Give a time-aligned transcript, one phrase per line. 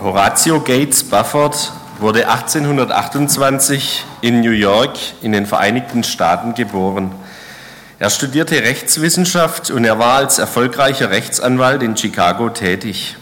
[0.00, 7.12] Horatio Gates Bufford wurde 1828 in New York in den Vereinigten Staaten geboren.
[7.98, 13.16] Er studierte Rechtswissenschaft und er war als erfolgreicher Rechtsanwalt in Chicago tätig.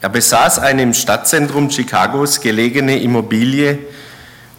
[0.00, 3.80] Er besaß eine im Stadtzentrum Chicagos gelegene Immobilie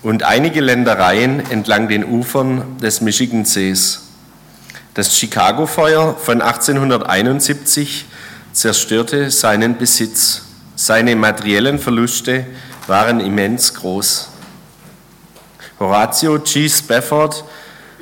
[0.04, 4.10] und einige Ländereien entlang den Ufern des Michigansees.
[4.94, 8.06] Das Chicago-Feuer von 1871
[8.52, 10.45] zerstörte seinen Besitz.
[10.86, 12.46] Seine materiellen Verluste
[12.86, 14.30] waren immens groß.
[15.80, 16.70] Horatio G.
[16.70, 17.44] Spafford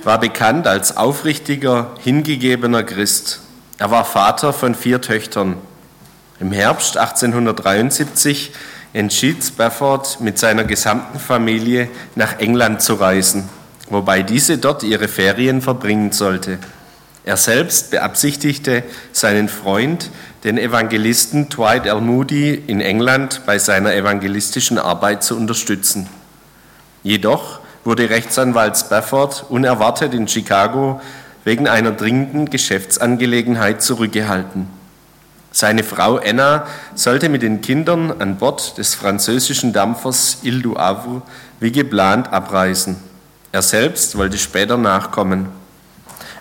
[0.04, 3.40] war bekannt als aufrichtiger, hingegebener Christ.
[3.78, 5.56] Er war Vater von vier Töchtern.
[6.42, 8.52] Im Herbst 1873
[8.92, 13.48] entschied Spafford mit seiner gesamten Familie nach England zu reisen,
[13.90, 16.60] wobei diese dort ihre Ferien verbringen sollte.
[17.26, 20.10] Er selbst beabsichtigte, seinen Freund,
[20.44, 22.02] den Evangelisten Dwight L.
[22.02, 26.10] Moody in England bei seiner evangelistischen Arbeit zu unterstützen.
[27.02, 31.00] Jedoch wurde Rechtsanwalt Spafford unerwartet in Chicago
[31.46, 34.68] wegen einer dringenden Geschäftsangelegenheit zurückgehalten.
[35.52, 36.66] Seine Frau Anna
[36.96, 41.22] sollte mit den Kindern an Bord des französischen Dampfers Ile du Havre
[41.60, 42.98] wie geplant abreisen.
[43.52, 45.63] Er selbst wollte später nachkommen.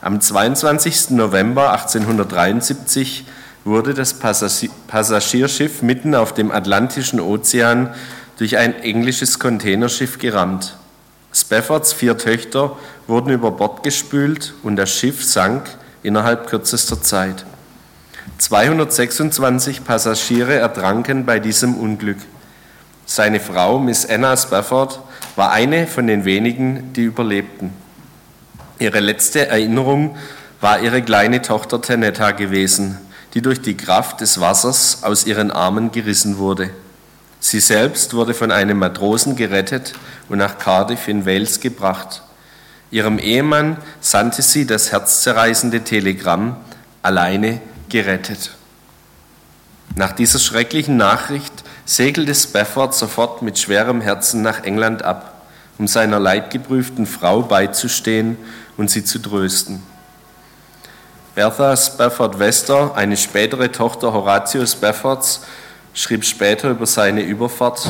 [0.05, 1.11] Am 22.
[1.11, 3.25] November 1873
[3.65, 7.95] wurde das Passagierschiff mitten auf dem Atlantischen Ozean
[8.37, 10.77] durch ein englisches Containerschiff gerammt.
[11.33, 15.71] Spaffords vier Töchter wurden über Bord gespült und das Schiff sank
[16.03, 17.47] innerhalb kürzester Zeit.
[18.39, 22.19] 226 Passagiere ertranken bei diesem Unglück.
[23.07, 24.99] Seine Frau, Miss Anna Spafford,
[25.37, 27.82] war eine von den wenigen, die überlebten.
[28.83, 30.17] Ihre letzte Erinnerung
[30.61, 32.99] war ihre kleine Tochter Tenetta gewesen,
[33.33, 36.71] die durch die Kraft des Wassers aus ihren Armen gerissen wurde.
[37.39, 39.93] Sie selbst wurde von einem Matrosen gerettet
[40.29, 42.23] und nach Cardiff in Wales gebracht.
[42.91, 46.57] Ihrem Ehemann sandte sie das herzzerreißende Telegramm,
[47.03, 48.51] alleine gerettet.
[49.95, 51.53] Nach dieser schrecklichen Nachricht
[51.85, 55.47] segelte Spafford sofort mit schwerem Herzen nach England ab,
[55.79, 58.37] um seiner leidgeprüften Frau beizustehen
[58.77, 59.83] und sie zu trösten.
[61.35, 65.43] Bertha Spafford Wester, eine spätere Tochter Horatio Spaffords,
[65.95, 67.89] schrieb später über seine Überfahrt,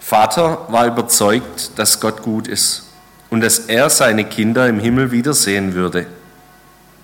[0.00, 2.84] Vater war überzeugt, dass Gott gut ist
[3.30, 6.06] und dass er seine Kinder im Himmel wiedersehen würde.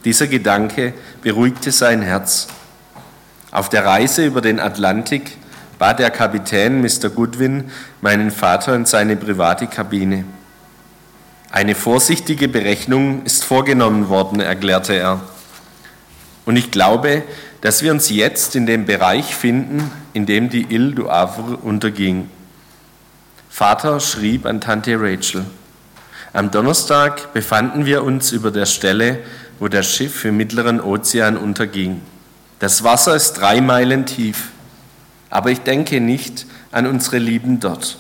[0.05, 2.49] Dieser Gedanke beruhigte sein Herz.
[3.53, 5.37] Auf der Reise über den Atlantik
[5.79, 7.09] bat der Kapitän Mr.
[7.09, 7.71] Goodwin
[8.01, 10.25] meinen Vater in seine private Kabine.
[11.57, 15.23] Eine vorsichtige Berechnung ist vorgenommen worden, erklärte er.
[16.45, 17.23] Und ich glaube,
[17.63, 22.29] dass wir uns jetzt in dem Bereich finden, in dem die Ile du Havre unterging.
[23.49, 25.47] Vater schrieb an Tante Rachel.
[26.35, 29.21] Am Donnerstag befanden wir uns über der Stelle,
[29.59, 32.03] wo das Schiff im mittleren Ozean unterging.
[32.59, 34.51] Das Wasser ist drei Meilen tief,
[35.31, 37.97] aber ich denke nicht an unsere Lieben dort.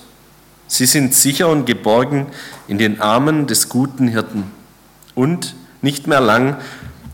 [0.69, 2.27] Sie sind sicher und geborgen
[2.69, 4.51] in den Armen des guten Hirten.
[5.15, 6.57] Und nicht mehr lang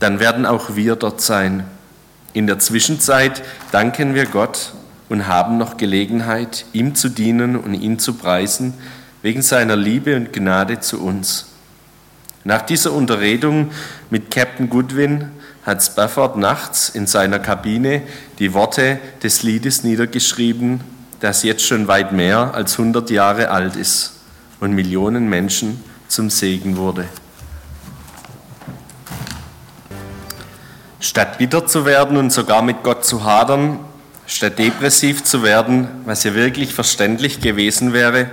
[0.03, 1.63] dann werden auch wir dort sein.
[2.33, 4.73] In der Zwischenzeit danken wir Gott
[5.07, 8.73] und haben noch Gelegenheit, ihm zu dienen und ihn zu preisen,
[9.21, 11.45] wegen seiner Liebe und Gnade zu uns.
[12.43, 13.71] Nach dieser Unterredung
[14.09, 15.29] mit Captain Goodwin
[15.65, 18.01] hat Spafford nachts in seiner Kabine
[18.39, 20.81] die Worte des Liedes niedergeschrieben,
[21.23, 24.11] das jetzt schon weit mehr als 100 Jahre alt ist
[24.59, 27.05] und Millionen Menschen zum Segen wurde.
[30.99, 33.79] Statt bitter zu werden und sogar mit Gott zu hadern,
[34.27, 38.29] statt depressiv zu werden, was ja wirklich verständlich gewesen wäre,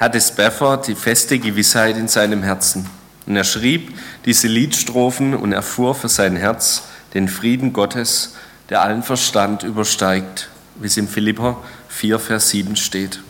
[0.00, 2.88] hatte Spafford die feste Gewissheit in seinem Herzen.
[3.26, 8.34] Und er schrieb diese Liedstrophen und erfuhr für sein Herz den Frieden Gottes,
[8.70, 11.58] der allen Verstand übersteigt, wie es im Philipper
[11.98, 13.20] 4, Vers 7 steht.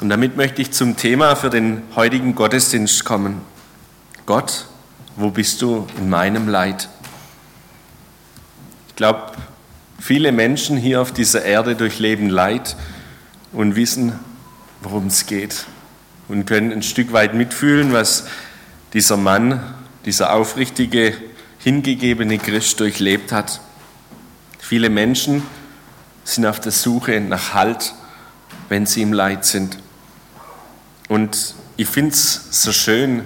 [0.00, 3.42] Und damit möchte ich zum Thema für den heutigen Gottesdienst kommen.
[4.26, 4.66] Gott
[5.16, 6.88] wo bist du in meinem Leid?
[8.88, 9.32] Ich glaube,
[9.98, 12.76] viele Menschen hier auf dieser Erde durchleben Leid
[13.52, 14.18] und wissen,
[14.80, 15.66] worum es geht
[16.28, 18.26] und können ein Stück weit mitfühlen, was
[18.94, 19.60] dieser Mann,
[20.06, 21.12] dieser aufrichtige,
[21.58, 23.60] hingegebene Christ durchlebt hat.
[24.70, 25.42] Viele Menschen
[26.22, 27.92] sind auf der Suche nach Halt,
[28.68, 29.76] wenn sie im Leid sind.
[31.08, 33.24] Und ich finde es so schön,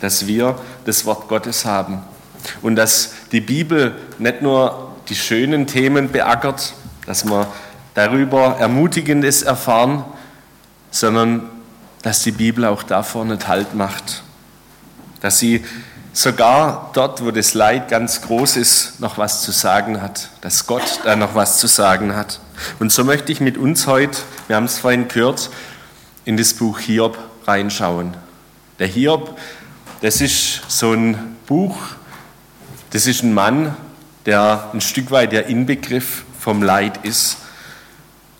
[0.00, 2.00] dass wir das Wort Gottes haben
[2.62, 6.72] und dass die Bibel nicht nur die schönen Themen beackert,
[7.04, 7.46] dass wir
[7.92, 10.02] darüber Ermutigendes erfahren,
[10.90, 11.42] sondern
[12.00, 14.22] dass die Bibel auch davor nicht Halt macht.
[15.20, 15.62] Dass sie
[16.16, 20.30] sogar dort, wo das Leid ganz groß ist, noch was zu sagen hat.
[20.40, 22.40] Dass Gott da noch was zu sagen hat.
[22.78, 25.50] Und so möchte ich mit uns heute, wir haben es vorhin gehört,
[26.24, 28.14] in das Buch Hiob reinschauen.
[28.78, 29.38] Der Hiob,
[30.00, 31.76] das ist so ein Buch,
[32.90, 33.76] das ist ein Mann,
[34.24, 37.36] der ein Stück weit der Inbegriff vom Leid ist.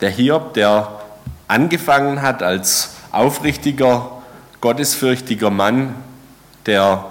[0.00, 1.00] Der Hiob, der
[1.46, 4.22] angefangen hat als aufrichtiger,
[4.62, 5.94] gottesfürchtiger Mann,
[6.64, 7.04] der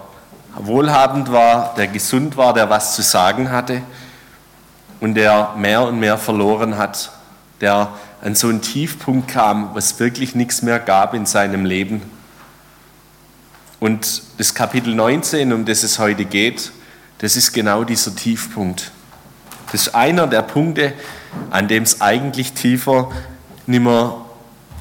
[0.58, 3.82] wohlhabend war, der gesund war, der was zu sagen hatte
[5.00, 7.12] und der mehr und mehr verloren hat,
[7.62, 7.90] der
[8.22, 12.02] an so einen Tiefpunkt kam, was wirklich nichts mehr gab in seinem Leben.
[13.80, 16.72] Und das Kapitel 19, um das es heute geht,
[17.20, 18.92] das ist genau dieser Tiefpunkt.
[19.72, 20.94] Das ist einer der Punkte,
[21.50, 23.12] an dem es eigentlich tiefer
[23.68, 24.26] nimmer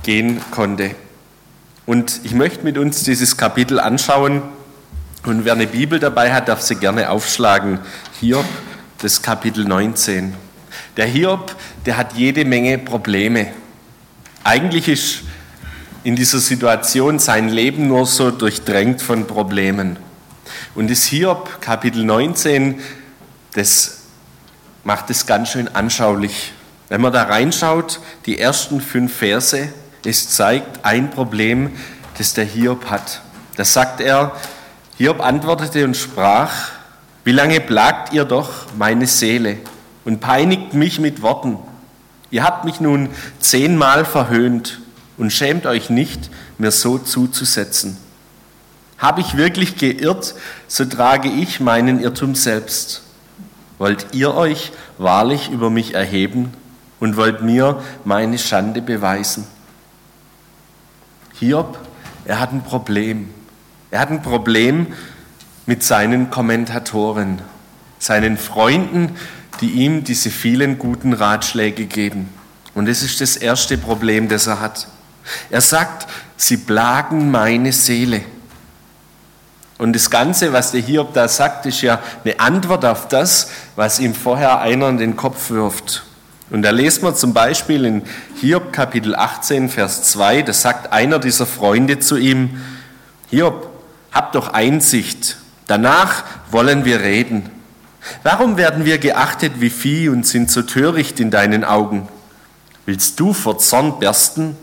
[0.05, 0.95] gehen konnte.
[1.87, 4.43] Und ich möchte mit uns dieses Kapitel anschauen.
[5.25, 7.79] Und wer eine Bibel dabei hat, darf sie gerne aufschlagen.
[8.21, 8.45] Hiob,
[8.99, 10.35] das Kapitel 19.
[10.99, 11.57] Der Hiob,
[11.87, 13.47] der hat jede Menge Probleme.
[14.43, 15.23] Eigentlich ist
[16.03, 19.97] in dieser Situation sein Leben nur so durchdrängt von Problemen.
[20.75, 22.81] Und das Hiob, Kapitel 19,
[23.55, 24.03] das
[24.85, 26.53] macht es ganz schön anschaulich.
[26.91, 29.71] Wenn man da reinschaut, die ersten fünf Verse,
[30.05, 31.71] es zeigt ein Problem,
[32.19, 33.23] das der Hiob hat.
[33.57, 34.37] Da sagt er,
[34.97, 36.71] Hiob antwortete und sprach,
[37.25, 39.59] wie lange plagt ihr doch meine Seele
[40.05, 41.59] und peinigt mich mit Worten?
[42.31, 43.09] Ihr habt mich nun
[43.41, 44.81] zehnmal verhöhnt
[45.17, 47.97] und schämt euch nicht, mir so zuzusetzen.
[48.99, 50.35] Habe ich wirklich geirrt,
[50.69, 53.03] so trage ich meinen Irrtum selbst.
[53.79, 56.53] Wollt ihr euch wahrlich über mich erheben
[57.01, 59.47] und wollt mir meine Schande beweisen?
[61.35, 61.79] Hiob,
[62.25, 63.31] er hat ein Problem.
[63.95, 64.89] Er hat ein Problem
[65.67, 67.41] mit seinen Kommentatoren,
[68.01, 69.17] seinen Freunden,
[69.61, 72.29] die ihm diese vielen guten Ratschläge geben.
[72.75, 74.89] Und das ist das erste Problem, das er hat.
[75.49, 78.23] Er sagt, sie plagen meine Seele.
[79.79, 84.01] Und das Ganze, was der Hiob da sagt, ist ja eine Antwort auf das, was
[84.01, 86.03] ihm vorher einer in den Kopf wirft.
[86.51, 88.03] Und da lesen wir zum Beispiel in
[88.41, 92.61] Hiob Kapitel 18, Vers 2, da sagt einer dieser Freunde zu ihm,
[93.31, 93.74] Hiob,
[94.15, 97.51] hab doch Einsicht, danach wollen wir reden.
[98.23, 102.09] Warum werden wir geachtet wie Vieh und sind so töricht in deinen Augen?
[102.87, 104.57] Willst du vor Zorn bersten?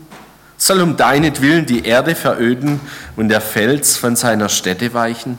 [0.56, 2.80] Soll um deinetwillen die Erde veröden
[3.16, 5.38] und der Fels von seiner Stätte weichen?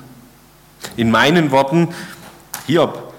[0.98, 1.89] In meinen Worten,
[2.68, 3.13] Hiob,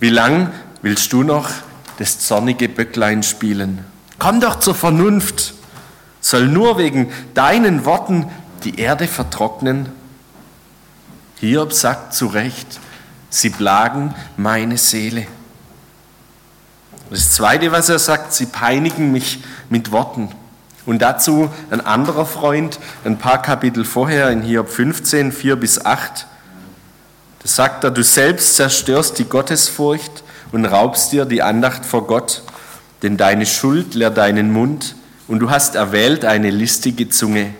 [0.00, 1.50] wie lang willst du noch
[1.98, 3.84] das zornige Böcklein spielen?
[4.18, 5.52] Komm doch zur Vernunft.
[6.22, 8.26] Soll nur wegen deinen Worten
[8.64, 9.99] die Erde vertrocknen?
[11.40, 12.78] Hiob sagt zu Recht,
[13.30, 15.26] sie plagen meine Seele.
[17.08, 20.28] Das Zweite, was er sagt, sie peinigen mich mit Worten.
[20.84, 26.26] Und dazu ein anderer Freund, ein paar Kapitel vorher in Hiob 15, 4 bis 8.
[27.42, 30.22] Da sagt er, du selbst zerstörst die Gottesfurcht
[30.52, 32.42] und raubst dir die Andacht vor Gott,
[33.02, 34.94] denn deine Schuld lehrt deinen Mund
[35.26, 37.54] und du hast erwählt eine listige Zunge.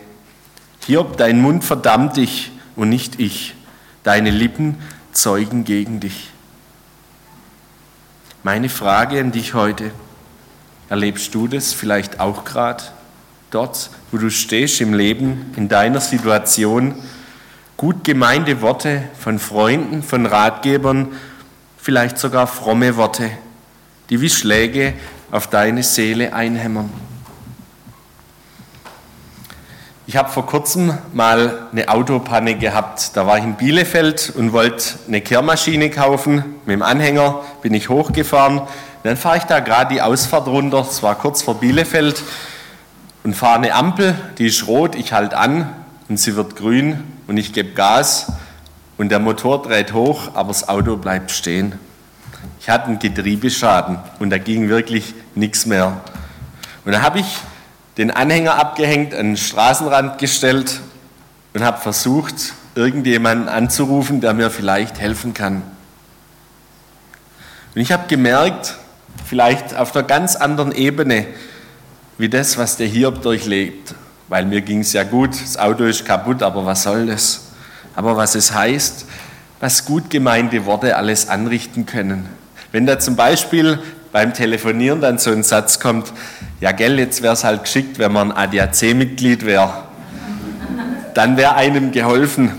[0.85, 3.55] Hiob, dein Mund verdammt dich und nicht ich.
[4.03, 4.77] Deine Lippen
[5.11, 6.29] zeugen gegen dich.
[8.43, 9.91] Meine Frage an dich heute,
[10.89, 12.83] erlebst du das vielleicht auch gerade?
[13.51, 16.95] dort, wo du stehst im Leben, in deiner Situation,
[17.77, 21.09] gut gemeinte Worte von Freunden, von Ratgebern,
[21.77, 23.29] vielleicht sogar fromme Worte,
[24.09, 24.93] die wie Schläge
[25.29, 26.89] auf deine Seele einhämmern.
[30.07, 33.15] Ich habe vor kurzem mal eine Autopanne gehabt.
[33.15, 36.55] Da war ich in Bielefeld und wollte eine Kehrmaschine kaufen.
[36.65, 38.61] Mit dem Anhänger bin ich hochgefahren.
[39.03, 40.79] dann fahre ich da gerade die Ausfahrt runter.
[40.89, 42.23] Es war kurz vor Bielefeld
[43.23, 45.69] und fahre eine Ampel, die ist rot, ich halte an
[46.09, 48.31] und sie wird grün und ich gebe Gas
[48.97, 51.77] und der Motor dreht hoch, aber das Auto bleibt stehen.
[52.59, 56.01] Ich hatte einen Getriebeschaden und da ging wirklich nichts mehr.
[56.85, 57.37] Und da habe ich
[58.01, 60.79] den Anhänger abgehängt, an den Straßenrand gestellt
[61.53, 65.61] und habe versucht, irgendjemanden anzurufen, der mir vielleicht helfen kann.
[67.75, 68.75] Und ich habe gemerkt,
[69.23, 71.27] vielleicht auf einer ganz anderen Ebene,
[72.17, 73.93] wie das, was der Hiob durchlebt.
[74.29, 77.49] Weil mir ging es ja gut, das Auto ist kaputt, aber was soll das?
[77.95, 79.05] Aber was es heißt,
[79.59, 82.27] was gut gemeinte Worte alles anrichten können.
[82.71, 83.77] Wenn da zum Beispiel
[84.11, 86.11] beim Telefonieren dann so ein Satz kommt,
[86.61, 89.83] ja gell, jetzt wäre es halt geschickt, wenn man ADAC-Mitglied wäre,
[91.13, 92.51] dann wäre einem geholfen.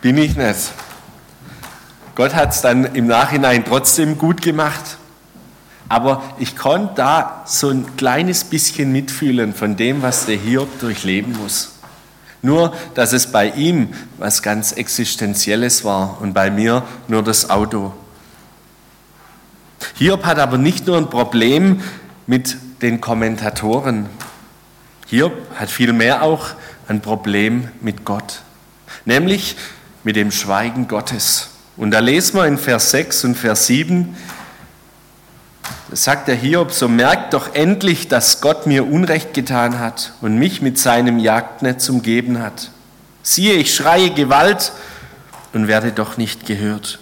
[0.00, 0.72] Bin ich nicht.
[2.14, 4.98] Gott hat es dann im Nachhinein trotzdem gut gemacht.
[5.88, 11.36] Aber ich konnte da so ein kleines bisschen mitfühlen von dem, was der Hiob durchleben
[11.36, 11.72] muss.
[12.42, 17.92] Nur, dass es bei ihm was ganz Existenzielles war und bei mir nur das Auto.
[19.94, 21.82] Hiob hat aber nicht nur ein Problem
[22.26, 24.08] mit den Kommentatoren.
[25.06, 26.50] Hiob hat vielmehr auch
[26.88, 28.42] ein Problem mit Gott,
[29.04, 29.56] nämlich
[30.04, 31.50] mit dem Schweigen Gottes.
[31.76, 34.16] Und da lesen wir in Vers 6 und Vers 7,
[35.90, 40.36] da sagt der Hiob, so merkt doch endlich, dass Gott mir Unrecht getan hat und
[40.36, 42.70] mich mit seinem Jagdnetz umgeben hat.
[43.22, 44.72] Siehe, ich schreie Gewalt
[45.52, 47.00] und werde doch nicht gehört.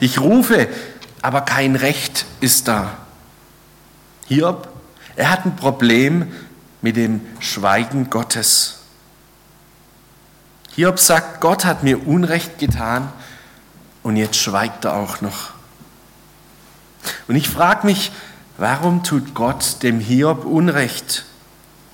[0.00, 0.68] Ich rufe,
[1.22, 2.98] aber kein Recht ist da.
[4.26, 4.68] Hiob,
[5.16, 6.32] er hat ein Problem
[6.82, 8.80] mit dem Schweigen Gottes.
[10.74, 13.12] Hiob sagt, Gott hat mir Unrecht getan
[14.02, 15.50] und jetzt schweigt er auch noch.
[17.28, 18.10] Und ich frage mich,
[18.58, 21.24] warum tut Gott dem Hiob Unrecht?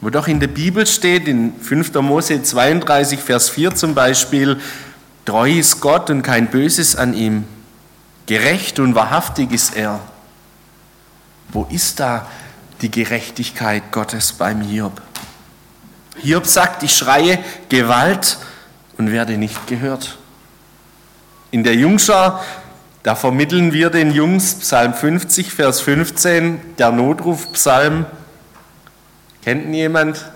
[0.00, 1.95] Wo doch in der Bibel steht, in 5.
[1.97, 4.59] Mose 32, Vers 4 zum Beispiel,
[5.27, 7.45] treu ist Gott und kein Böses an ihm.
[8.25, 10.00] Gerecht und wahrhaftig ist er.
[11.50, 12.27] Wo ist da
[12.83, 15.01] die Gerechtigkeit Gottes beim Hiob?
[16.19, 18.39] Hiob sagt, ich schreie Gewalt
[18.99, 20.19] und werde nicht gehört.
[21.51, 22.43] In der Jungschar
[23.03, 28.05] da vermitteln wir den Jungs Psalm 50, Vers 15, der Notrufpsalm.
[29.43, 30.31] Kennt ihn jemand?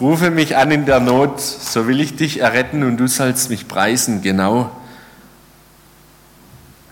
[0.00, 3.68] Rufe mich an in der Not, so will ich dich erretten und du sollst mich
[3.68, 4.70] preisen, genau.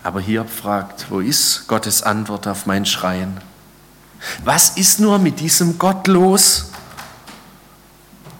[0.03, 3.37] Aber hier fragt, wo ist Gottes Antwort auf mein Schreien?
[4.43, 6.71] Was ist nur mit diesem Gott los?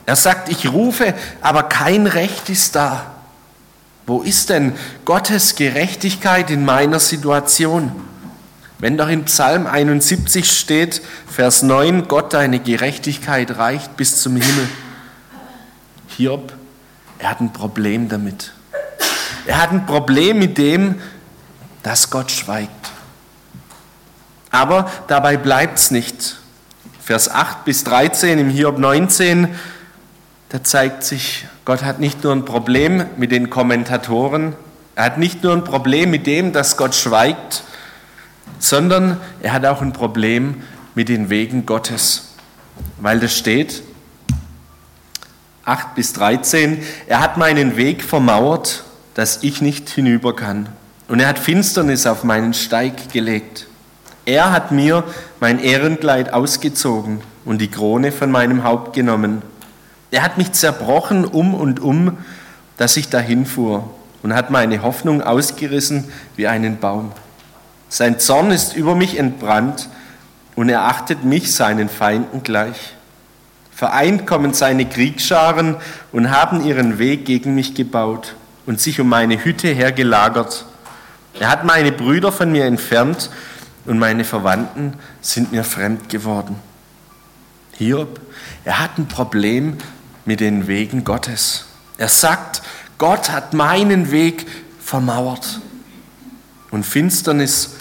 [0.05, 3.11] Er sagt, ich rufe, aber kein Recht ist da.
[4.05, 4.73] Wo ist denn
[5.05, 7.91] Gottes Gerechtigkeit in meiner Situation?
[8.79, 14.67] Wenn doch in Psalm 71 steht, Vers 9, Gott, deine Gerechtigkeit reicht bis zum Himmel.
[16.17, 16.51] Hiob,
[17.19, 18.53] er hat ein Problem damit.
[19.45, 21.00] Er hat ein Problem mit dem,
[21.83, 22.90] dass Gott schweigt.
[24.51, 26.38] Aber dabei bleibt es nicht.
[27.01, 29.55] Vers 8 bis 13 im Hiob 19,
[30.50, 34.55] da zeigt sich Gott hat nicht nur ein Problem mit den Kommentatoren,
[34.96, 37.63] er hat nicht nur ein Problem mit dem, dass Gott schweigt,
[38.60, 40.63] sondern er hat auch ein Problem
[40.96, 42.34] mit den Wegen Gottes.
[43.00, 43.84] Weil das steht,
[45.65, 50.67] 8 bis 13, er hat meinen Weg vermauert, dass ich nicht hinüber kann.
[51.08, 53.67] Und er hat Finsternis auf meinen Steig gelegt.
[54.25, 55.03] Er hat mir
[55.39, 59.41] mein Ehrenkleid ausgezogen und die Krone von meinem Haupt genommen.
[60.11, 62.17] Er hat mich zerbrochen um und um,
[62.77, 63.89] dass ich dahin fuhr
[64.21, 67.11] und hat meine Hoffnung ausgerissen wie einen Baum.
[67.89, 69.89] Sein Zorn ist über mich entbrannt
[70.55, 72.95] und er achtet mich seinen Feinden gleich.
[73.73, 75.77] Vereint kommen seine Kriegsscharen
[76.11, 78.35] und haben ihren Weg gegen mich gebaut
[78.67, 80.65] und sich um meine Hütte hergelagert.
[81.39, 83.31] Er hat meine Brüder von mir entfernt
[83.85, 86.55] und meine Verwandten sind mir fremd geworden.
[87.77, 88.19] Hiob,
[88.63, 89.77] er hat ein Problem
[90.25, 91.65] mit den Wegen Gottes.
[91.97, 92.61] Er sagt,
[92.97, 94.47] Gott hat meinen Weg
[94.79, 95.59] vermauert
[96.69, 97.75] und Finsternis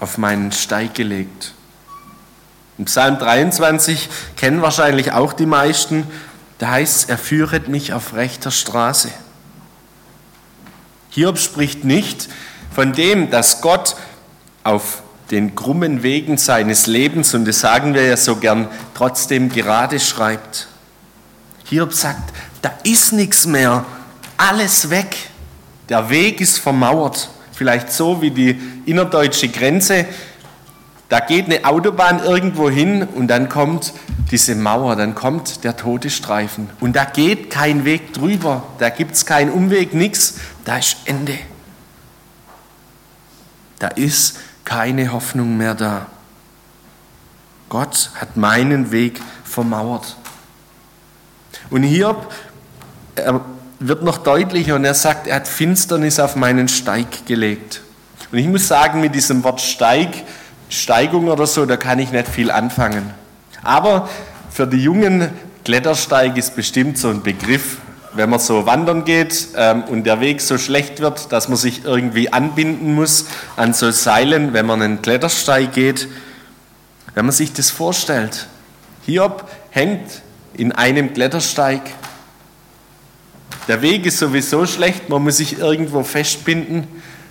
[0.00, 1.54] auf meinen Steig gelegt.
[2.78, 6.06] Im Psalm 23 kennen wahrscheinlich auch die meisten,
[6.58, 9.10] da heißt es, er führet mich auf rechter Straße.
[11.10, 12.28] Hiob spricht nicht
[12.74, 13.96] von dem, dass Gott
[14.62, 20.00] auf den krummen Wegen seines Lebens, und das sagen wir ja so gern, trotzdem gerade
[20.00, 20.68] schreibt.
[21.64, 22.32] Hiob sagt,
[22.62, 23.84] da ist nichts mehr,
[24.36, 25.16] alles weg.
[25.88, 30.06] Der Weg ist vermauert, vielleicht so wie die innerdeutsche Grenze.
[31.08, 33.92] Da geht eine Autobahn irgendwo hin und dann kommt
[34.30, 36.70] diese Mauer, dann kommt der Todesstreifen.
[36.80, 41.36] Und da geht kein Weg drüber, da gibt es keinen Umweg, nichts, da ist Ende.
[43.80, 46.06] Da ist keine Hoffnung mehr da.
[47.68, 50.16] Gott hat meinen Weg vermauert.
[51.70, 52.32] Und Hiob
[53.78, 57.80] wird noch deutlicher und er sagt, er hat Finsternis auf meinen Steig gelegt.
[58.32, 60.10] Und ich muss sagen, mit diesem Wort Steig,
[60.68, 63.10] Steigung oder so, da kann ich nicht viel anfangen.
[63.62, 64.08] Aber
[64.50, 65.30] für die Jungen,
[65.64, 67.78] Klettersteig ist bestimmt so ein Begriff.
[68.14, 71.84] Wenn man so wandern geht ähm, und der Weg so schlecht wird, dass man sich
[71.84, 73.26] irgendwie anbinden muss
[73.56, 76.08] an so Seilen, wenn man einen Klettersteig geht.
[77.14, 78.46] Wenn man sich das vorstellt,
[79.06, 80.22] Hiob hängt
[80.54, 81.82] in einem Klettersteig.
[83.68, 86.86] Der Weg ist sowieso schlecht, man muss sich irgendwo festbinden.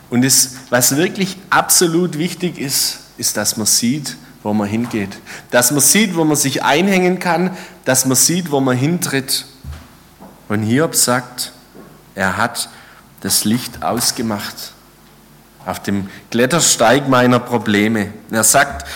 [0.10, 5.18] Und das, was wirklich absolut wichtig ist, ist, dass man sieht, wo man hingeht.
[5.52, 7.56] Dass man sieht, wo man sich einhängen kann,
[7.86, 9.46] dass man sieht, wo man hintritt.
[10.50, 11.53] Und Hiob sagt,
[12.15, 12.70] er hat
[13.22, 14.74] das Licht ausgemacht
[15.65, 18.12] auf dem Klettersteig meiner Probleme.
[18.32, 18.88] Er sagt,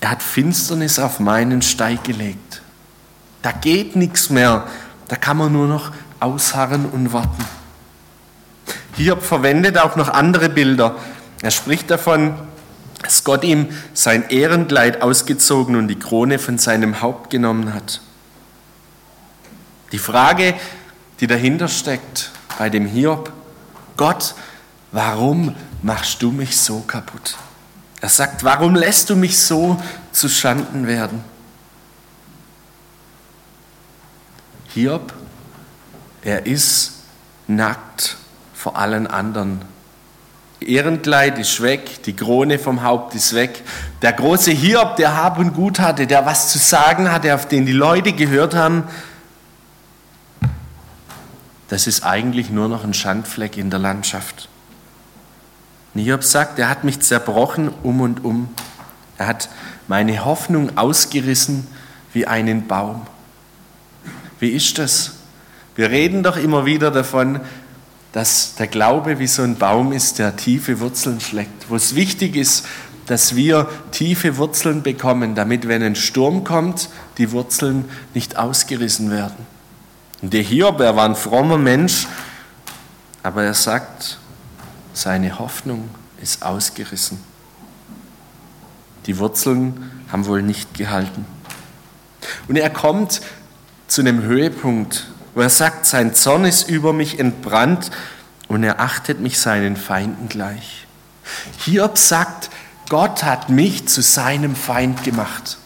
[0.00, 2.60] er hat Finsternis auf meinen Steig gelegt.
[3.42, 4.66] Da geht nichts mehr.
[5.06, 7.44] Da kann man nur noch ausharren und warten.
[8.96, 10.96] Hiob verwendet auch noch andere Bilder.
[11.42, 12.34] Er spricht davon,
[13.02, 18.00] dass Gott ihm sein Ehrenkleid ausgezogen und die Krone von seinem Haupt genommen hat.
[19.92, 20.54] Die Frage,
[21.20, 23.32] die dahinter steckt bei dem Hiob,
[23.96, 24.34] Gott,
[24.92, 27.36] warum machst du mich so kaputt?
[28.00, 29.80] Er sagt, warum lässt du mich so
[30.12, 31.24] zu Schanden werden?
[34.74, 35.14] Hiob,
[36.22, 36.92] er ist
[37.46, 38.16] nackt
[38.54, 39.62] vor allen anderen.
[40.60, 43.62] Ehrenkleid ist weg, die Krone vom Haupt ist weg.
[44.02, 47.66] Der große Hiob, der Hab und Gut hatte, der was zu sagen hatte, auf den
[47.66, 48.84] die Leute gehört haben,
[51.68, 54.48] das ist eigentlich nur noch ein Schandfleck in der Landschaft.
[55.94, 58.48] Hiob sagt, er hat mich zerbrochen um und um.
[59.18, 59.48] Er hat
[59.88, 61.66] meine Hoffnung ausgerissen
[62.12, 63.06] wie einen Baum.
[64.38, 65.12] Wie ist das?
[65.74, 67.40] Wir reden doch immer wieder davon,
[68.12, 72.36] dass der Glaube wie so ein Baum ist, der tiefe Wurzeln schlägt, wo es wichtig
[72.36, 72.66] ist,
[73.06, 79.55] dass wir tiefe Wurzeln bekommen, damit, wenn ein Sturm kommt, die Wurzeln nicht ausgerissen werden.
[80.22, 82.06] Und der Hiob, er war ein frommer Mensch,
[83.22, 84.18] aber er sagt,
[84.92, 85.90] seine Hoffnung
[86.22, 87.18] ist ausgerissen.
[89.06, 91.26] Die Wurzeln haben wohl nicht gehalten.
[92.48, 93.20] Und er kommt
[93.88, 97.90] zu einem Höhepunkt, wo er sagt, sein Zorn ist über mich entbrannt
[98.48, 100.86] und er achtet mich seinen Feinden gleich.
[101.58, 102.50] Hiob sagt,
[102.88, 105.58] Gott hat mich zu seinem Feind gemacht.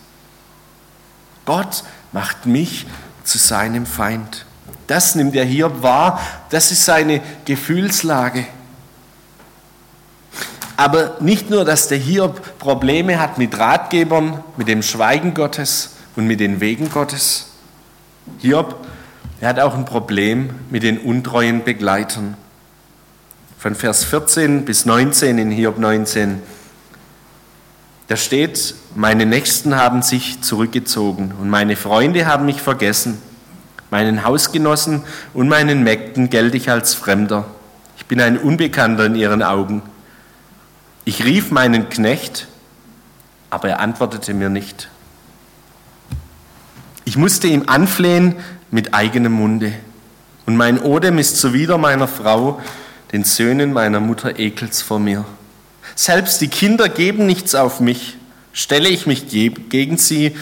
[1.45, 2.87] Gott macht mich
[3.31, 4.45] zu seinem Feind.
[4.87, 8.45] Das nimmt der Hiob wahr, das ist seine Gefühlslage.
[10.77, 16.27] Aber nicht nur, dass der Hiob Probleme hat mit Ratgebern, mit dem Schweigen Gottes und
[16.27, 17.51] mit den Wegen Gottes.
[18.39, 18.87] Hiob,
[19.41, 22.37] er hat auch ein Problem mit den untreuen Begleitern.
[23.59, 26.43] Von Vers 14 bis 19 in Hiob 19.
[28.11, 33.23] Da steht, meine Nächsten haben sich zurückgezogen und meine Freunde haben mich vergessen.
[33.93, 37.45] Meinen Hausgenossen und meinen Mägden gelte ich als Fremder.
[37.97, 39.83] Ich bin ein Unbekannter in ihren Augen.
[41.05, 42.49] Ich rief meinen Knecht,
[43.49, 44.89] aber er antwortete mir nicht.
[47.05, 48.35] Ich musste ihm anflehen
[48.73, 49.73] mit eigenem Munde.
[50.47, 52.61] Und mein Odem ist zuwider meiner Frau,
[53.13, 55.25] den Söhnen meiner Mutter ekels vor mir.
[56.01, 58.17] Selbst die Kinder geben nichts auf mich.
[58.55, 60.35] Stelle ich mich gegen sie,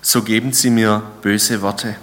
[0.00, 1.96] so geben sie mir böse Worte.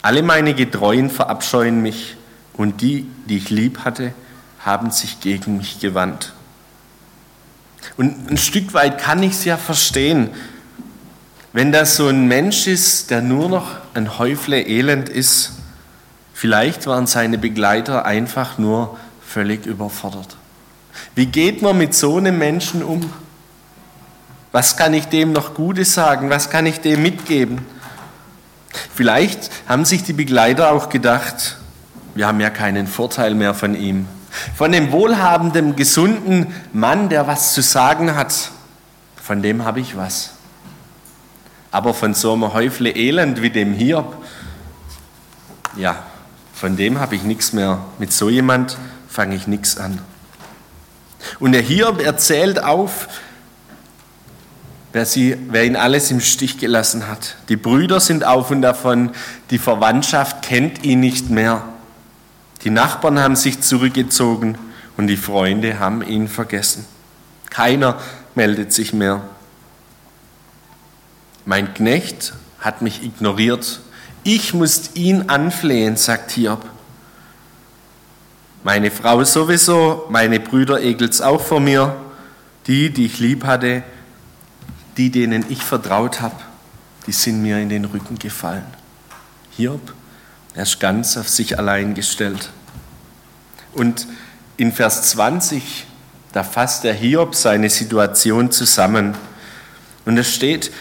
[0.00, 2.16] Alle meine Getreuen verabscheuen mich
[2.54, 4.14] und die, die ich lieb hatte,
[4.60, 6.32] haben sich gegen mich gewandt.
[7.98, 10.30] Und ein Stück weit kann ich es ja verstehen,
[11.52, 15.52] wenn das so ein Mensch ist, der nur noch ein Häufle Elend ist.
[16.32, 20.38] Vielleicht waren seine Begleiter einfach nur völlig überfordert.
[21.14, 23.10] Wie geht man mit so einem Menschen um?
[24.52, 26.30] Was kann ich dem noch Gutes sagen?
[26.30, 27.60] Was kann ich dem mitgeben?
[28.94, 31.56] Vielleicht haben sich die Begleiter auch gedacht,
[32.14, 34.08] wir haben ja keinen Vorteil mehr von ihm.
[34.54, 38.50] Von dem wohlhabenden, gesunden Mann, der was zu sagen hat,
[39.22, 40.30] von dem habe ich was.
[41.70, 44.24] Aber von so einem Häufle Elend wie dem Hiob,
[45.76, 45.96] ja,
[46.54, 47.80] von dem habe ich nichts mehr.
[47.98, 48.78] Mit so jemand
[49.08, 50.00] fange ich nichts an.
[51.38, 53.08] Und der Hiob erzählt auf,
[54.92, 57.36] wer, sie, wer ihn alles im Stich gelassen hat.
[57.48, 59.10] Die Brüder sind auf und davon,
[59.50, 61.64] die Verwandtschaft kennt ihn nicht mehr.
[62.64, 64.56] Die Nachbarn haben sich zurückgezogen
[64.96, 66.86] und die Freunde haben ihn vergessen.
[67.50, 67.98] Keiner
[68.34, 69.22] meldet sich mehr.
[71.44, 73.80] Mein Knecht hat mich ignoriert.
[74.24, 76.64] Ich muss ihn anflehen, sagt Hiob.
[78.66, 81.94] Meine Frau sowieso, meine Brüder ekelt's auch vor mir.
[82.66, 83.84] Die, die ich lieb hatte,
[84.96, 86.34] die, denen ich vertraut habe,
[87.06, 88.66] die sind mir in den Rücken gefallen.
[89.56, 89.94] Hiob,
[90.54, 92.50] Er ist ganz auf sich allein gestellt.
[93.72, 94.08] Und
[94.56, 95.86] in Vers 20,
[96.32, 99.14] da fasst der Hiob seine Situation zusammen.
[100.06, 100.72] Und es steht,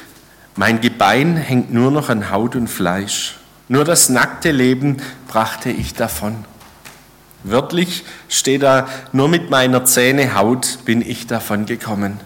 [0.55, 3.35] mein Gebein hängt nur noch an Haut und Fleisch.
[3.67, 6.45] Nur das nackte Leben brachte ich davon.
[7.47, 12.19] Wörtlich steht da, nur mit meiner Zähne Haut bin ich davon gekommen.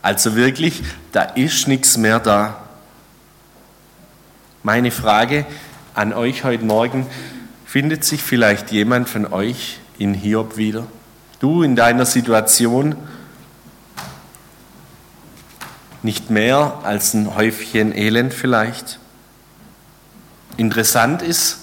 [0.00, 2.62] Also wirklich, da ist nichts mehr da.
[4.62, 5.44] Meine Frage
[5.94, 7.04] an euch heute Morgen,
[7.66, 10.86] findet sich vielleicht jemand von euch in Hiob wieder?
[11.40, 12.94] Du in deiner Situation
[16.04, 19.00] nicht mehr als ein Häufchen Elend vielleicht?
[20.56, 21.58] Interessant ist,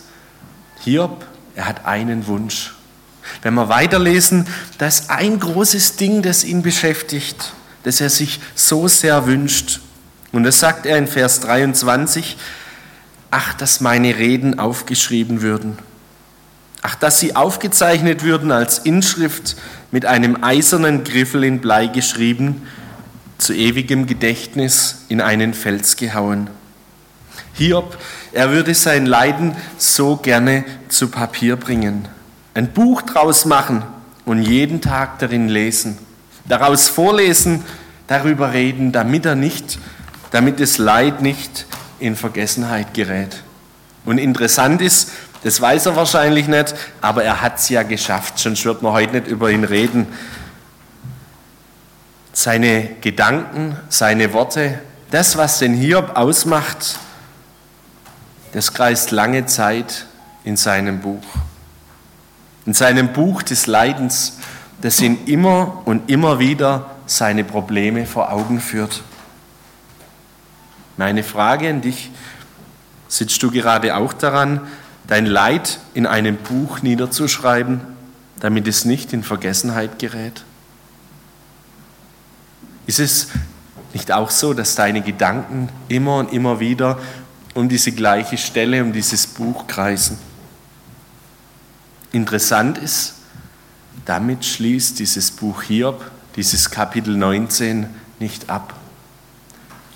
[0.82, 1.26] Hiob,
[1.56, 2.74] er hat einen Wunsch.
[3.42, 7.54] Wenn wir weiterlesen, da ist ein großes Ding, das ihn beschäftigt,
[7.84, 9.82] das er sich so sehr wünscht.
[10.32, 12.38] Und das sagt er in Vers 23,
[13.32, 15.78] ach, dass meine Reden aufgeschrieben würden.
[16.82, 19.56] Ach, dass sie aufgezeichnet würden als Inschrift
[19.92, 22.68] mit einem eisernen Griffel in Blei geschrieben,
[23.38, 26.50] zu ewigem Gedächtnis in einen Fels gehauen.
[27.54, 27.98] Hiob,
[28.32, 32.08] er würde sein Leiden so gerne zu Papier bringen,
[32.54, 33.84] ein Buch draus machen
[34.26, 35.98] und jeden Tag darin lesen,
[36.46, 37.64] daraus vorlesen,
[38.08, 39.80] darüber reden, damit er nicht,
[40.32, 41.66] damit das Leid nicht
[42.00, 43.44] in Vergessenheit gerät.
[44.06, 45.12] Und interessant ist,
[45.44, 49.14] das weiß er wahrscheinlich nicht, aber er hat es ja geschafft, sonst wird man heute
[49.14, 50.08] nicht über ihn reden.
[52.34, 57.00] Seine Gedanken, seine Worte, das, was den Hiob ausmacht,
[58.54, 60.06] das kreist lange Zeit
[60.44, 61.24] in seinem Buch.
[62.66, 64.38] In seinem Buch des Leidens,
[64.82, 69.02] das ihn immer und immer wieder seine Probleme vor Augen führt.
[70.98, 72.12] Meine Frage an dich,
[73.08, 74.62] sitzt du gerade auch daran,
[75.08, 77.82] dein Leid in einem Buch niederzuschreiben,
[78.40, 80.44] damit es nicht in Vergessenheit gerät?
[82.88, 83.28] Ist es
[83.94, 87.00] nicht auch so, dass deine Gedanken immer und immer wieder
[87.54, 90.18] um diese gleiche Stelle, um dieses Buch kreisen?
[92.12, 93.16] Interessant ist,
[94.06, 97.88] damit schließt dieses Buch Hiob, dieses Kapitel 19
[98.20, 98.74] nicht ab.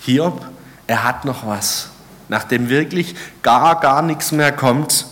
[0.00, 0.46] Hiob,
[0.86, 1.90] er hat noch was
[2.28, 5.06] nachdem wirklich gar, gar nichts mehr kommt,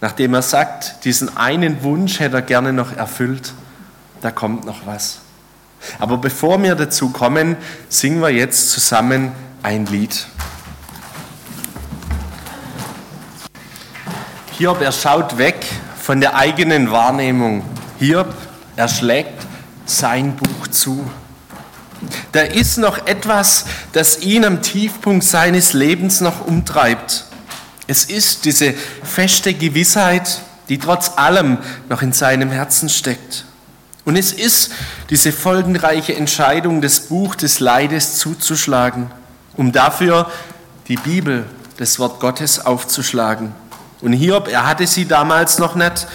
[0.00, 3.52] nachdem er sagt, diesen einen Wunsch hätte er gerne noch erfüllt,
[4.20, 5.18] da kommt noch was.
[5.98, 7.56] Aber bevor wir dazu kommen,
[7.88, 10.26] singen wir jetzt zusammen ein Lied.
[14.58, 15.66] Hiob, er schaut weg
[16.02, 17.64] von der eigenen Wahrnehmung.
[18.00, 18.34] Hiob,
[18.74, 19.46] er schlägt
[19.86, 21.08] sein Buch zu.
[22.32, 27.26] Da ist noch etwas, das ihn am Tiefpunkt seines Lebens noch umtreibt.
[27.86, 33.44] Es ist diese feste Gewissheit, die trotz allem noch in seinem Herzen steckt.
[34.04, 34.72] Und es ist
[35.08, 39.08] diese folgenreiche Entscheidung, das Buch des Leides zuzuschlagen,
[39.56, 40.28] um dafür
[40.88, 43.61] die Bibel, das Wort Gottes aufzuschlagen.
[44.02, 46.08] Und Hiob, er hatte sie damals noch nicht,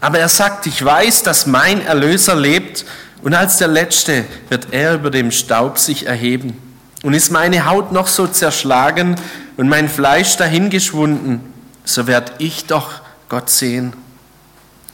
[0.00, 2.84] aber er sagt, ich weiß, dass mein Erlöser lebt
[3.22, 6.60] und als der Letzte wird er über dem Staub sich erheben.
[7.02, 9.14] Und ist meine Haut noch so zerschlagen
[9.56, 11.40] und mein Fleisch dahingeschwunden,
[11.84, 13.92] so werd ich doch Gott sehen.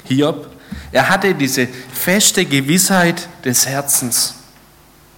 [0.04, 0.48] Hiob,
[0.92, 4.34] er hatte diese feste Gewissheit des Herzens.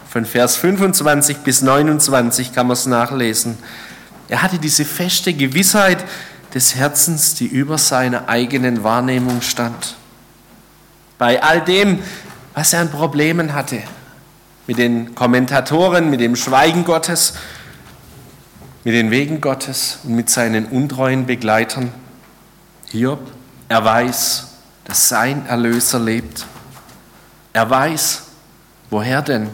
[0.09, 3.59] Von Vers 25 bis 29 kann man es nachlesen.
[4.29, 6.05] Er hatte diese feste Gewissheit
[6.55, 9.97] des Herzens, die über seiner eigenen Wahrnehmung stand.
[11.19, 12.01] Bei all dem,
[12.55, 13.83] was er an Problemen hatte.
[14.67, 17.35] Mit den Kommentatoren, mit dem Schweigen Gottes,
[18.85, 21.93] mit den Wegen Gottes und mit seinen untreuen Begleitern.
[22.91, 23.21] Hiob,
[23.69, 24.49] er weiß,
[24.85, 26.47] dass sein Erlöser lebt.
[27.53, 28.23] Er weiß,
[28.91, 29.49] woher denn?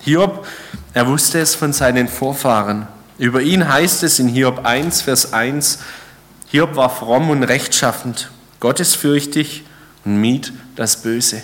[0.00, 0.46] Hiob,
[0.94, 2.86] er wusste es von seinen Vorfahren.
[3.18, 5.78] Über ihn heißt es in Hiob 1, Vers 1,
[6.50, 8.30] Hiob war fromm und rechtschaffend,
[8.60, 9.64] gottesfürchtig
[10.04, 11.42] und mied das Böse.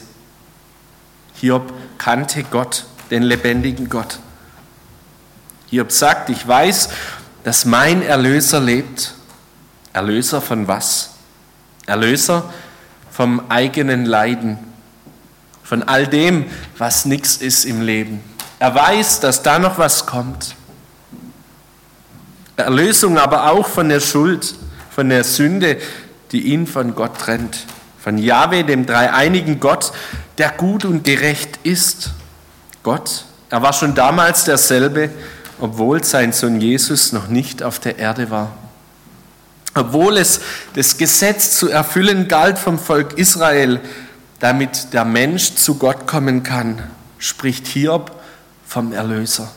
[1.34, 4.18] Hiob kannte Gott, den lebendigen Gott.
[5.66, 6.88] Hiob sagt, ich weiß,
[7.42, 9.14] dass mein Erlöser lebt.
[9.92, 11.10] Erlöser von was?
[11.86, 12.52] Erlöser
[13.10, 14.58] vom eigenen Leiden,
[15.62, 16.46] von all dem,
[16.78, 18.20] was nichts ist im Leben.
[18.58, 20.56] Er weiß, dass da noch was kommt.
[22.56, 24.54] Erlösung aber auch von der Schuld,
[24.94, 25.78] von der Sünde,
[26.30, 27.66] die ihn von Gott trennt.
[27.98, 29.92] Von Yahweh, dem dreieinigen Gott,
[30.38, 32.10] der gut und gerecht ist.
[32.82, 35.10] Gott, er war schon damals derselbe,
[35.58, 38.52] obwohl sein Sohn Jesus noch nicht auf der Erde war.
[39.74, 40.40] Obwohl es
[40.74, 43.80] das Gesetz zu erfüllen galt vom Volk Israel,
[44.38, 46.82] damit der Mensch zu Gott kommen kann,
[47.18, 48.12] spricht Hiob
[48.66, 49.50] vom Erlöser.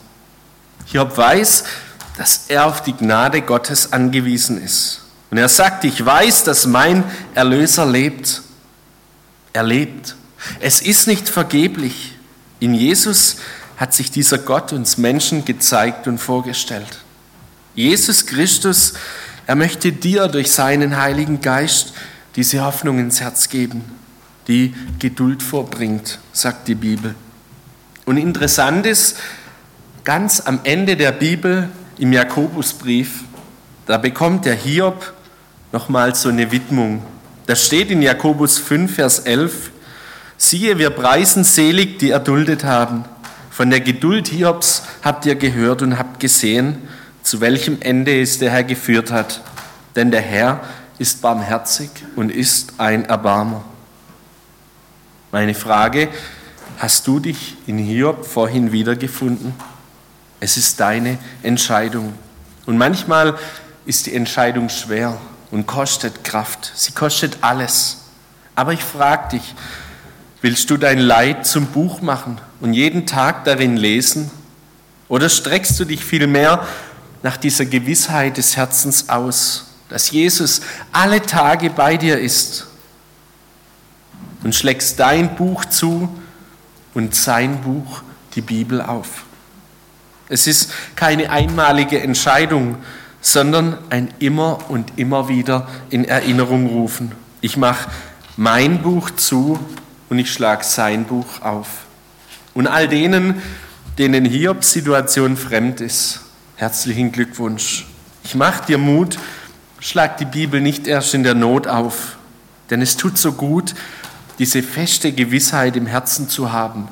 [0.86, 1.66] Hiob weiß,
[2.18, 5.02] dass er auf die Gnade Gottes angewiesen ist.
[5.30, 7.04] Und er sagt, ich weiß, dass mein
[7.36, 8.42] Erlöser lebt.
[9.54, 10.16] Er lebt.
[10.60, 12.16] Es ist nicht vergeblich.
[12.60, 13.38] In Jesus
[13.78, 17.00] hat sich dieser Gott uns Menschen gezeigt und vorgestellt.
[17.76, 18.94] Jesus Christus,
[19.46, 21.94] er möchte dir durch seinen Heiligen Geist
[22.36, 23.84] diese Hoffnung ins Herz geben,
[24.48, 27.16] die Geduld vorbringt, sagt die Bibel.
[28.06, 29.18] Und interessant ist,
[30.04, 33.24] ganz am Ende der Bibel im Jakobusbrief,
[33.86, 35.14] da bekommt der Hiob
[35.72, 37.04] nochmal so eine Widmung.
[37.46, 39.72] Da steht in Jakobus 5, Vers 11,
[40.38, 43.06] siehe, wir preisen selig, die erduldet haben.
[43.50, 46.88] Von der Geduld Hiobs habt ihr gehört und habt gesehen,
[47.24, 49.42] zu welchem Ende es der Herr geführt hat.
[49.96, 50.62] Denn der Herr
[51.00, 53.66] ist barmherzig und ist ein Erbarmer.
[55.32, 56.10] Meine Frage,
[56.78, 59.54] hast du dich in Hiob vorhin wiedergefunden?
[60.40, 62.14] Es ist deine Entscheidung.
[62.66, 63.38] Und manchmal
[63.86, 65.18] ist die Entscheidung schwer
[65.52, 66.72] und kostet Kraft.
[66.76, 67.98] Sie kostet alles.
[68.56, 69.56] Aber ich frage dich,
[70.42, 74.32] willst du dein Leid zum Buch machen und jeden Tag darin lesen?
[75.10, 76.68] Oder streckst du dich vielmehr
[77.24, 82.68] nach dieser Gewissheit des Herzens aus, dass Jesus alle Tage bei dir ist
[84.44, 86.10] und schlägst dein Buch zu
[86.94, 88.02] und sein Buch,
[88.36, 89.24] die Bibel, auf?
[90.30, 92.78] Es ist keine einmalige Entscheidung,
[93.22, 97.12] sondern ein immer und immer wieder in Erinnerung rufen.
[97.42, 97.90] Ich mache
[98.36, 99.60] mein Buch zu
[100.10, 101.86] und ich schlage sein Buch auf.
[102.54, 103.42] Und all denen,
[103.98, 106.22] denen Hiobs Situation fremd ist,
[106.56, 107.86] herzlichen Glückwunsch.
[108.24, 109.18] Ich mache dir Mut,
[109.80, 112.18] schlag die Bibel nicht erst in der Not auf,
[112.70, 113.74] denn es tut so gut,
[114.40, 116.88] diese feste Gewissheit im Herzen zu haben,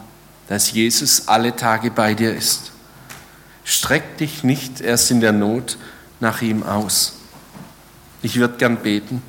[0.48, 2.72] dass Jesus alle Tage bei dir ist.
[3.64, 5.78] Streck dich nicht erst in der Not
[6.20, 7.14] nach ihm aus.
[8.22, 9.22] Ich würde gern beten.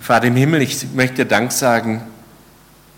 [0.00, 2.02] Vater im Himmel, ich möchte dir Dank sagen,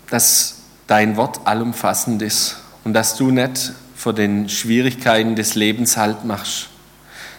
[0.09, 6.23] dass dein Wort allumfassend ist und dass du nicht vor den Schwierigkeiten des Lebens Halt
[6.25, 6.67] machst.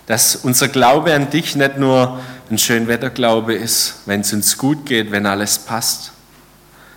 [0.07, 5.13] Dass unser Glaube an dich nicht nur ein Schönwetterglaube ist, wenn es uns gut geht,
[5.13, 6.13] wenn alles passt,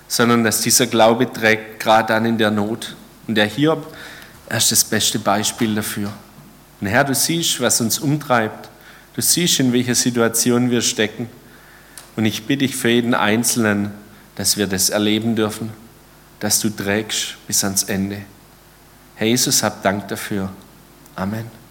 [0.08, 2.96] sondern dass dieser Glaube trägt gerade dann in der Not.
[3.28, 3.96] Und der Hiob,
[4.50, 6.12] er ist das beste Beispiel dafür.
[6.84, 8.68] Und Herr, du siehst, was uns umtreibt.
[9.16, 11.30] Du siehst, in welcher Situation wir stecken.
[12.18, 13.92] Und ich bitte dich für jeden Einzelnen,
[14.36, 15.70] dass wir das erleben dürfen,
[16.42, 18.18] dass du trägst bis ans Ende.
[19.16, 20.50] Herr Jesus, hab Dank dafür.
[21.16, 21.63] Amen.